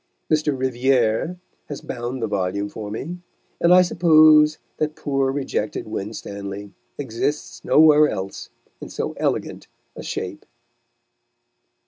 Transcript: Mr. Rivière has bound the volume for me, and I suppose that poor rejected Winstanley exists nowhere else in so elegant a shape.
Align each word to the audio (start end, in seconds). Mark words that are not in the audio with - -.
Mr. 0.31 0.57
Rivière 0.57 1.37
has 1.69 1.81
bound 1.81 2.23
the 2.23 2.27
volume 2.27 2.69
for 2.69 2.89
me, 2.89 3.19
and 3.59 3.71
I 3.71 3.83
suppose 3.83 4.57
that 4.77 4.95
poor 4.95 5.31
rejected 5.31 5.87
Winstanley 5.87 6.73
exists 6.97 7.63
nowhere 7.63 8.09
else 8.09 8.49
in 8.81 8.89
so 8.89 9.13
elegant 9.19 9.67
a 9.95 10.01
shape. 10.01 10.43